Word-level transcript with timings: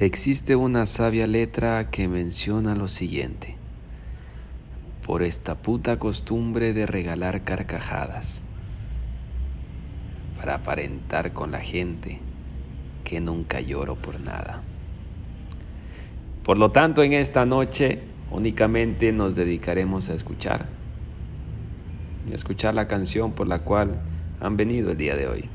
Existe 0.00 0.54
una 0.54 0.86
sabia 0.86 1.26
letra 1.26 1.90
que 1.90 2.06
menciona 2.06 2.76
lo 2.76 2.86
siguiente. 2.86 3.56
Por 5.04 5.24
esta 5.24 5.56
puta 5.56 5.98
costumbre 5.98 6.72
de 6.72 6.86
regalar 6.86 7.42
carcajadas 7.42 8.44
para 10.36 10.54
aparentar 10.54 11.32
con 11.32 11.50
la 11.50 11.58
gente 11.58 12.20
que 13.02 13.20
nunca 13.20 13.60
lloro 13.60 13.96
por 13.96 14.20
nada. 14.20 14.62
Por 16.44 16.58
lo 16.58 16.70
tanto, 16.70 17.02
en 17.02 17.12
esta 17.12 17.44
noche 17.44 18.00
únicamente 18.30 19.10
nos 19.10 19.34
dedicaremos 19.34 20.10
a 20.10 20.14
escuchar 20.14 20.68
y 22.28 22.30
a 22.30 22.34
escuchar 22.36 22.72
la 22.72 22.86
canción 22.86 23.32
por 23.32 23.48
la 23.48 23.64
cual 23.64 24.00
han 24.38 24.56
venido 24.56 24.92
el 24.92 24.96
día 24.96 25.16
de 25.16 25.26
hoy. 25.26 25.48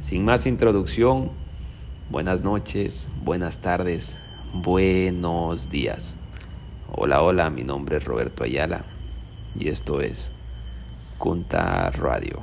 Sin 0.00 0.24
más 0.24 0.44
introducción, 0.44 1.40
buenas 2.12 2.42
noches, 2.42 3.08
buenas 3.24 3.60
tardes, 3.60 4.18
buenos 4.52 5.70
días. 5.70 6.14
Hola, 6.94 7.22
hola, 7.22 7.48
mi 7.48 7.64
nombre 7.64 7.96
es 7.96 8.04
Roberto 8.04 8.44
Ayala 8.44 8.84
y 9.58 9.68
esto 9.68 10.02
es 10.02 10.30
Cunta 11.16 11.90
Radio. 11.90 12.42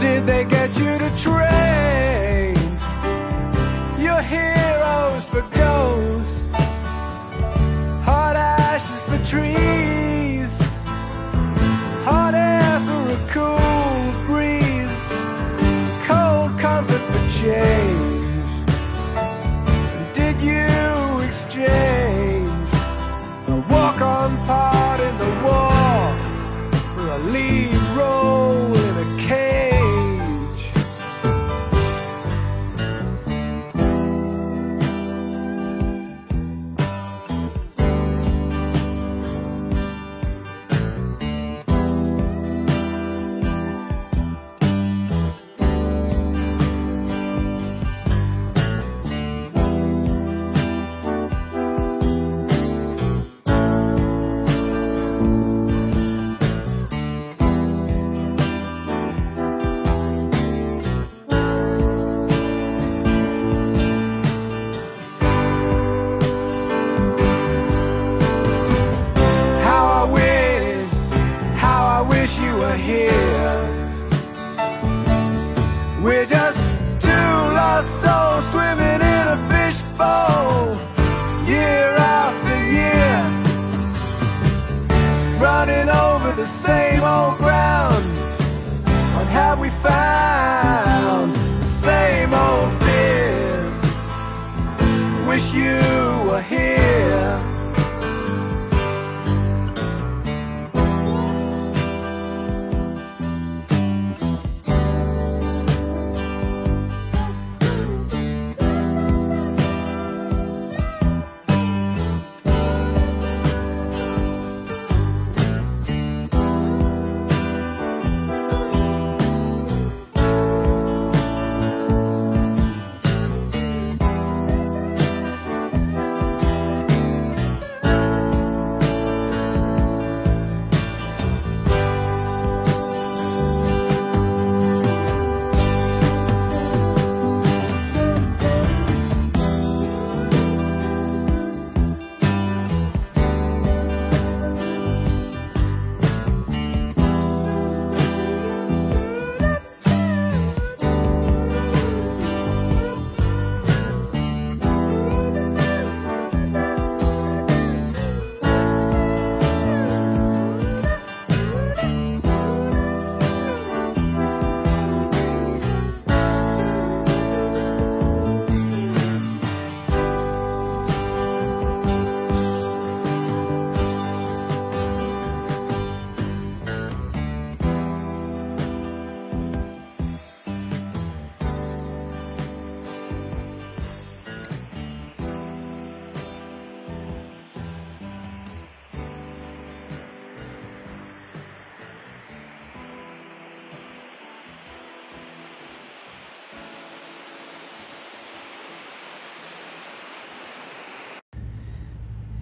Did 0.00 0.24
they 0.24 0.44
get 0.44 0.74
you 0.78 0.96
to 0.96 1.10
train 1.18 1.79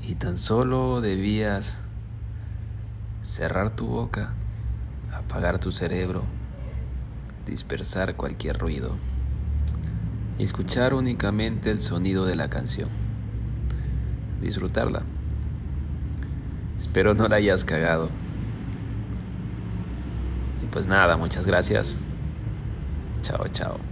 Y 0.08 0.14
tan 0.14 0.38
solo 0.38 1.02
debías 1.02 1.76
cerrar 3.22 3.76
tu 3.76 3.86
boca, 3.86 4.32
apagar 5.14 5.58
tu 5.58 5.70
cerebro, 5.70 6.22
dispersar 7.46 8.16
cualquier 8.16 8.56
ruido 8.56 8.96
y 10.38 10.44
escuchar 10.44 10.94
únicamente 10.94 11.70
el 11.70 11.82
sonido 11.82 12.24
de 12.24 12.36
la 12.36 12.48
canción. 12.48 12.88
Disfrutarla. 14.40 15.02
Espero 16.80 17.12
no 17.12 17.28
la 17.28 17.36
hayas 17.36 17.62
cagado. 17.66 18.08
Y 20.62 20.66
pues 20.68 20.86
nada, 20.86 21.18
muchas 21.18 21.44
gracias. 21.44 21.98
Chao, 23.22 23.46
chao. 23.48 23.87